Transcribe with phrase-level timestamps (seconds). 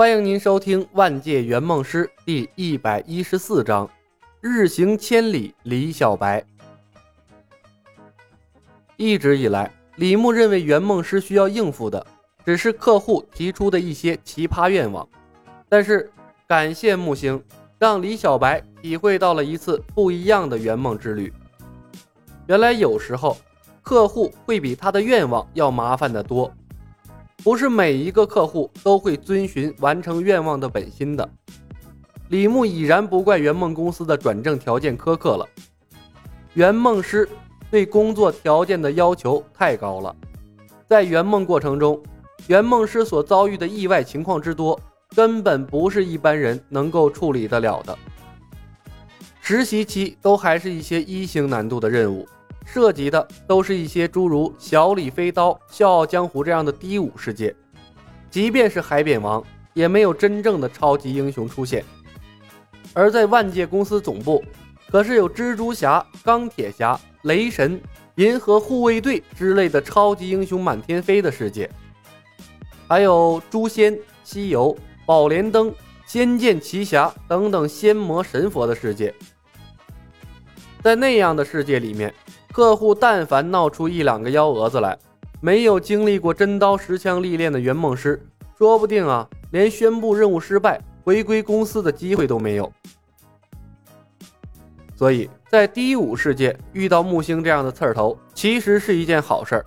[0.00, 3.90] 欢迎您收听《万界圆梦师》第一百一十四章：
[4.40, 6.44] 日行千里，李小白。
[8.96, 12.06] 一直以来，李牧认为圆梦师需要应付的
[12.44, 15.04] 只是客户提出的一些奇葩愿望，
[15.68, 16.08] 但是
[16.46, 17.42] 感谢木星，
[17.76, 21.32] 让李小白体会到了一次不一样的圆梦之旅。
[22.46, 23.36] 原来有时候，
[23.82, 26.54] 客户会比他的愿望要麻烦得多。
[27.44, 31.28] 不是每一个客户都会遵循完成愿望的本心的。
[32.28, 35.46] 李牧已然不怪圆梦公司的转正条件苛刻了，
[36.54, 37.28] 圆梦师
[37.70, 40.14] 对工作条件的要求太高了。
[40.86, 42.02] 在圆梦过程中，
[42.48, 44.78] 圆梦师所遭遇的意外情况之多，
[45.14, 47.96] 根本不是一般人能够处理得了的。
[49.40, 52.28] 实习期都还是一些一星难度的任务。
[52.70, 57.54] 涉及的都是一些诸如小李飞刀、笑傲江湖这样的低武世界，
[58.30, 61.82] 即便是海扁王，也没有真正的超级英雄出现。
[62.92, 64.44] 而在万界公司总部，
[64.90, 67.80] 可是有蜘蛛侠、钢铁侠、雷神、
[68.16, 71.70] 银河护卫队之类的超级英雄满天飞的世界，
[72.86, 75.74] 还有诛仙、西游、宝莲灯、
[76.06, 79.14] 仙剑奇侠等等仙魔神佛的世界。
[80.82, 82.12] 在那样的世界里面。
[82.58, 84.98] 客户但凡闹出一两个幺蛾子来，
[85.40, 88.20] 没有经历过真刀实枪历练的圆梦师，
[88.58, 92.72] 说不定啊，连宣布任务失败、回归公司的机会都没有。
[94.96, 99.64] 所以在低武世界遇到木星这样的刺儿头，其实是一件好事儿。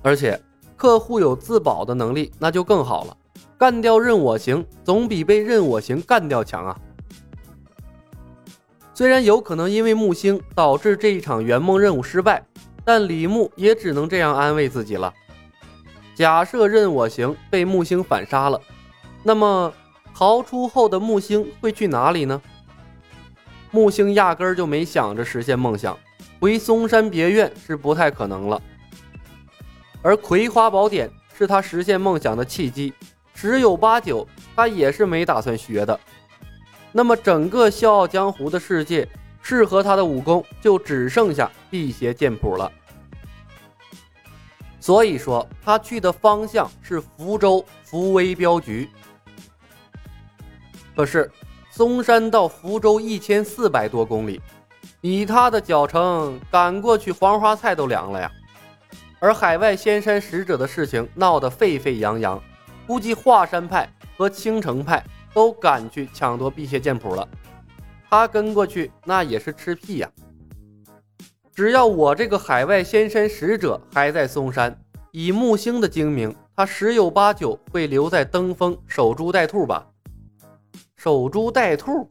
[0.00, 0.40] 而且
[0.78, 3.14] 客户有自保的能力，那就更好了。
[3.58, 6.80] 干掉任我行，总比被任我行干掉强啊！
[8.94, 12.46] 虽然有可能因为木星导致这一场圆梦任务失败，
[12.84, 15.12] 但李牧也只能这样安慰自己了。
[16.14, 18.60] 假设任我行被木星反杀了，
[19.24, 19.74] 那么
[20.14, 22.40] 逃出后的木星会去哪里呢？
[23.72, 25.98] 木星压根儿就没想着实现梦想，
[26.38, 28.62] 回嵩山别院是不太可能了。
[30.02, 32.92] 而葵花宝典是他实现梦想的契机，
[33.34, 35.98] 十有八九他也是没打算学的。
[36.96, 39.08] 那么，整个笑傲江湖的世界，
[39.42, 42.70] 适合他的武功就只剩下辟邪剑谱了。
[44.78, 48.88] 所以说，他去的方向是福州福威镖局。
[50.94, 51.28] 可是，
[51.68, 54.40] 嵩山到福州一千四百多公里，
[55.00, 58.30] 以他的脚程赶过去，黄花菜都凉了呀。
[59.18, 62.40] 而海外仙山使者的事情闹得沸沸扬扬，
[62.86, 65.02] 估计华山派和青城派。
[65.34, 67.28] 都赶去抢夺辟邪剑谱了，
[68.08, 70.10] 他跟过去那也是吃屁呀！
[71.52, 74.80] 只要我这个海外仙山使者还在嵩山，
[75.10, 79.90] 以木星的精明，他十有八九会留在登峰守株待兔吧？
[80.96, 82.08] 守株待兔？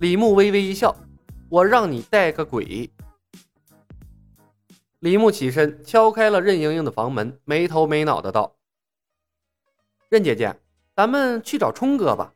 [0.00, 0.94] 李牧微微一笑
[1.50, 2.90] ：“我让你带个鬼！”
[5.00, 8.56] 李牧起身敲开了任盈盈的房门，没头没脑的道
[10.08, 10.56] ：“任姐姐，
[10.96, 12.32] 咱们去找冲哥吧。”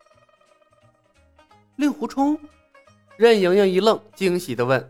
[1.76, 2.38] 令狐冲，
[3.16, 4.88] 任盈盈一愣，惊喜的问：“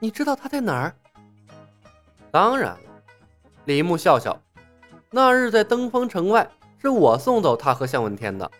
[0.00, 0.94] 你知道他在哪儿
[2.32, 2.80] ？”“当然了。”
[3.66, 4.40] 李牧笑笑
[5.10, 8.50] ，“那日在登封城外，是我送走他和向问天的。”“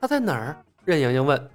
[0.00, 1.50] 他在哪儿？”任盈盈问。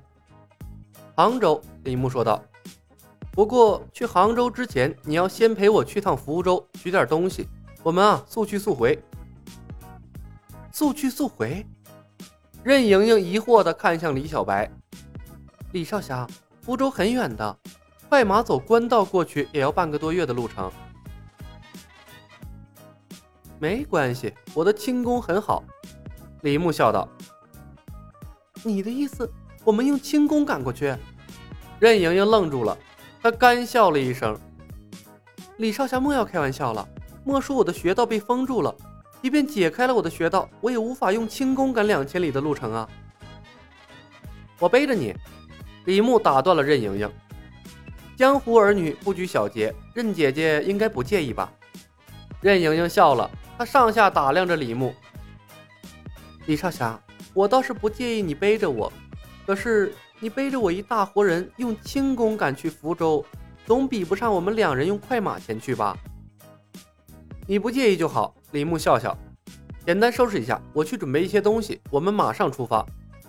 [1.16, 2.41] “杭州。”李牧说道。
[3.31, 7.47] “不过去杭州之前，你要先陪我去趟福州取点东西，
[7.84, 8.97] 我们啊速去速回。
[10.72, 11.63] ”“速去速回。”
[12.67, 14.69] 任盈盈疑惑地看向李小白
[15.72, 16.28] ：“李少侠，
[16.59, 17.57] 福州很远的，
[18.09, 20.69] 快马走官道过去也要半个多月的路程。
[23.57, 25.63] ”“没关系，我的轻功很好。”
[26.44, 27.07] 李牧笑道。
[28.63, 29.31] “你的意思，
[29.63, 30.94] 我们用轻功赶过去？”
[31.79, 32.77] 任盈盈愣住了，
[33.23, 34.38] 她干笑了一声
[35.56, 36.85] ：“李少侠莫要开玩笑了，
[37.23, 38.75] 莫说我的穴道被封住了。”
[39.27, 42.88] 即便解开了我的穴道，我也无法用轻功赶两千里的路程啊！
[44.57, 45.13] 我背着你。
[45.83, 47.12] 李牧打断了任盈盈。
[48.15, 51.51] 江湖儿女不拘小节，任姐姐应该不介意吧？
[52.39, 54.95] 任盈盈笑了，她上下打量着李牧。
[56.45, 56.97] 李少侠，
[57.33, 58.89] 我倒是不介意你背着我，
[59.45, 63.25] 可是你背着我一大活人，用轻功赶去福州，
[63.65, 65.97] 总比不上我们两人用快马前去吧？
[67.45, 68.33] 你不介意就好。
[68.51, 69.17] 李牧笑笑，
[69.85, 72.85] 简单收拾一下，我去准备一些东西，我们马上出发。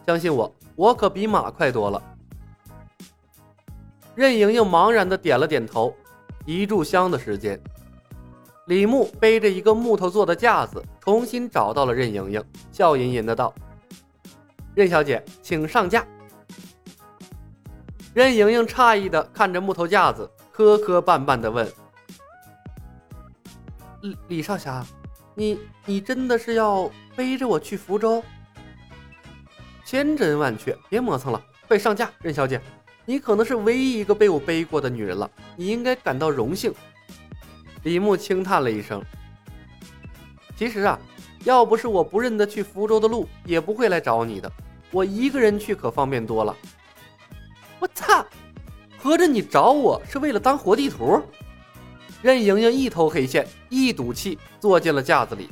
[0.07, 2.03] 相信我，我可比马快多了。
[4.15, 5.95] 任盈盈茫然的点了点头。
[6.47, 7.61] 一炷香的时间，
[8.69, 12.43] 李牧背着一个木头做的架子，重新找到了任盈盈，
[12.73, 13.55] 笑吟吟的道
[14.75, 16.07] ：“任小姐，请上架。”
[18.15, 21.71] 任盈盈诧异的看着木头架子，磕磕绊绊的问
[24.01, 24.83] ：“李李少侠，
[25.39, 28.21] 你你真的是要背着我去福州？”
[29.87, 32.11] 千真万确，别磨蹭了，快上架！
[32.21, 32.61] 任小姐，
[33.07, 36.75] 你可能是唯一一个被我背过的女人了，你应该感到荣幸。
[37.85, 39.01] 李牧轻叹了一声。
[40.57, 40.99] 其实啊，
[41.45, 44.53] 要不是我不认得去福州的路，也不会来找你的。
[44.91, 46.57] 我一个人去可方便多了。
[47.79, 48.27] 我操！
[48.99, 51.23] 合着你找我是为了当活地图？
[52.21, 55.49] 任盈盈一头黑线，一赌气坐进了架子里。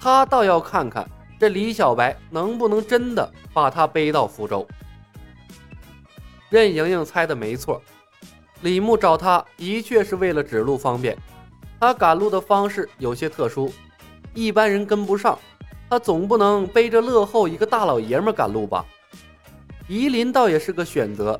[0.00, 1.08] 她倒要看看
[1.38, 4.66] 这李小白能不能真的把她背到福州。
[6.50, 7.82] 任盈盈猜的没错，
[8.60, 11.16] 李牧找她的确是为了指路方便。
[11.80, 13.70] 他赶路的方式有些特殊，
[14.32, 15.38] 一般人跟不上。
[15.90, 18.84] 他总不能背着乐后一个大老爷们赶路吧？
[19.86, 21.38] 夷陵倒也是个选择，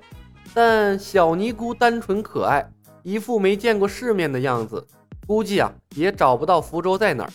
[0.53, 2.69] 但小尼姑单纯可爱，
[3.05, 4.85] 一副没见过世面的样子，
[5.27, 7.33] 估计啊也找不到福州在哪儿。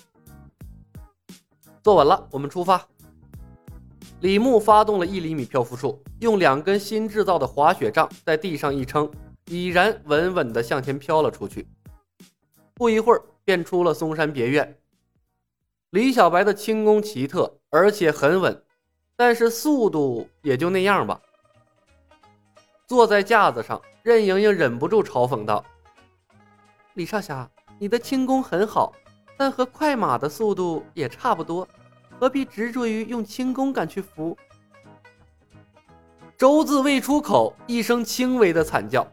[1.84, 2.86] 坐稳了，我们出发。
[4.22, 9.10] 李牧发动了一厘米漂浮术，用两根新制造的滑雪杖在地上一撑，
[9.46, 11.68] 已然稳稳地向前飘了出去。
[12.74, 14.76] 不一会儿，便出了嵩山别院。
[15.92, 18.64] 李小白的轻功奇特，而且很稳，
[19.16, 21.22] 但是速度也就那样吧。
[22.90, 25.64] 坐在架子上，任盈盈忍不住嘲讽道
[26.96, 27.48] ：“李少侠，
[27.78, 28.92] 你的轻功很好，
[29.38, 31.68] 但和快马的速度也差不多，
[32.20, 34.36] 何必执着于用轻功赶去扶？”
[36.36, 39.08] 周字未出口，一声轻微的惨叫，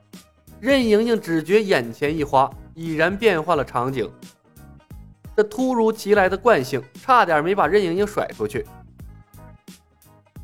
[0.59, 2.51] 任盈盈只觉眼前一花。
[2.75, 4.11] 已然变换了场景，
[5.35, 8.67] 这突如其来的惯性差点没把任盈盈甩出去。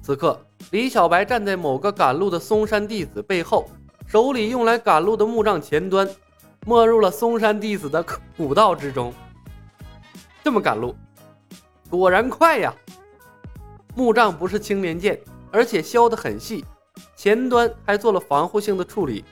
[0.02, 0.38] 此刻，
[0.72, 3.70] 李小白站在某个赶路的嵩山弟子背后，
[4.06, 6.08] 手里用来赶路的木杖前端
[6.66, 8.04] 没入了嵩山弟子的
[8.36, 9.14] 古道之中。
[10.42, 10.96] 这么赶路，
[11.88, 12.74] 果然快呀！
[13.94, 15.20] 木杖不是青莲剑，
[15.52, 16.64] 而且削得很细，
[17.14, 19.24] 前端还做了防护性的处理，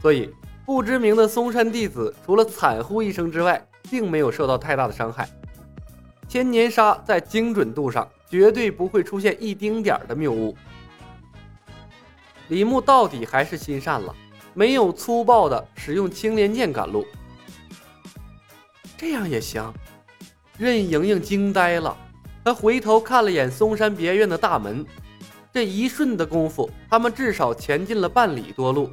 [0.00, 0.34] 所以。
[0.64, 5.26] 不知名的嵩山弟子除了惨呼一声之外，并没有受到太大的伤害。
[6.28, 10.56] 千年杀在精准度上绝对不会出现一丁点儿的谬误。
[12.48, 14.14] 李牧到底还是心善了，
[14.54, 17.04] 没有粗暴的使用青莲剑赶路。
[18.96, 19.72] 这样也行？
[20.56, 21.96] 任盈盈惊呆了，
[22.44, 24.84] 她回头看了眼嵩山别院的大门，
[25.52, 28.90] 这一瞬的功夫，他们至少前进了半里多路。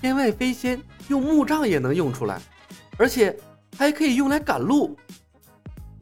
[0.00, 2.40] 天外飞仙用木杖也能用出来，
[2.96, 3.36] 而且
[3.76, 4.96] 还可以用来赶路。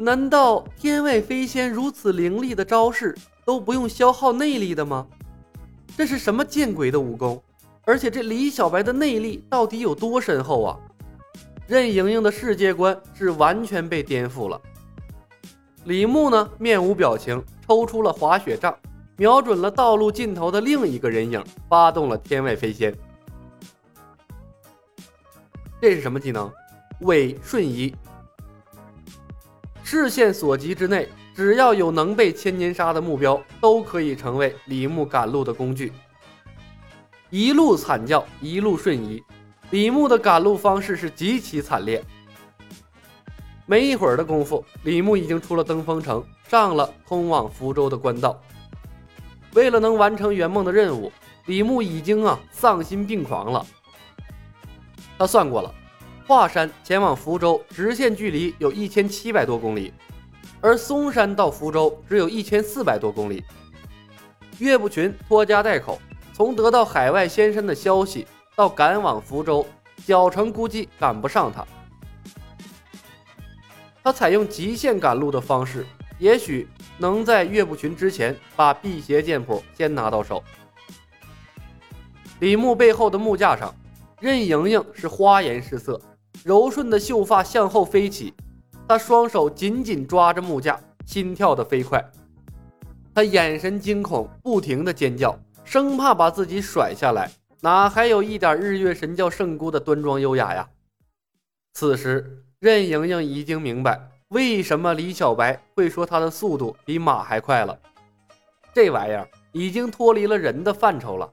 [0.01, 5.05] 难道天外飞仙如此凌厉的招式都不用消耗内力的吗？
[5.97, 7.43] 这是什么见鬼的武功？
[7.85, 10.79] 而且这李小白的内力到底有多深厚啊？
[11.67, 14.61] 任盈盈的世界观是完全被颠覆了。
[15.85, 18.73] 李牧呢，面无表情，抽出了滑雪杖，
[19.17, 22.97] 瞄准了道路尽头的另一个人影，发动了天外飞仙。
[25.81, 26.49] 这是什么技能？
[27.01, 27.93] 伪瞬移。
[29.91, 35.91] 视线所及之内，只要有能被千年杀的目标，都可以成为李牧赶路的工具。
[37.31, 39.23] 一路惨叫，一路瞬移，
[39.71, 42.05] 李牧的赶路方式是极其惨烈。
[43.65, 48.39] 没一会儿的功夫，李牧已经出了登封城，上了通往福州的官道。
[49.55, 51.11] 为了能完成圆梦的任务，
[51.47, 53.65] 李牧已经啊丧心病狂了。
[55.17, 55.75] 他算过了，
[56.29, 59.95] 华山前往福州直线距离有一千七百多公里，
[60.61, 63.43] 而嵩山到福州只有一千四百多公里。
[64.59, 65.99] 岳不群拖家带口，
[66.35, 69.67] 从得到海外仙山的消息到赶往福州，
[70.05, 71.67] 小程估计赶不上他。
[74.05, 75.87] 他采用极限赶路的方式，
[76.19, 76.69] 也许
[76.99, 80.45] 能在岳不群之前把辟邪剑谱先拿到手。
[82.41, 83.75] 李牧背后的木架上。
[84.21, 86.01] 任盈盈是花颜失色，
[86.45, 88.35] 柔顺的秀发向后飞起，
[88.89, 92.05] 她双手紧紧抓着木架，心跳得飞快。
[93.15, 97.31] 她眼神惊恐，不停地尖叫，生怕把自己甩下来，
[97.61, 100.69] 哪还有一点日月神教圣姑的端庄优雅呀？
[101.75, 107.79] 此时，任盈盈已经明白为什么李小白会说他的速度比马还快了。
[108.73, 111.29] 这玩意儿已经脱离了人的范畴了。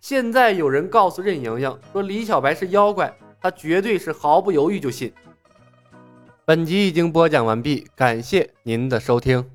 [0.00, 3.12] 现在有人告诉任盈盈说李小白是妖怪，
[3.46, 5.12] 他绝对是毫不犹豫就信。
[6.44, 9.48] 本集已经播讲完毕，感谢您的收听。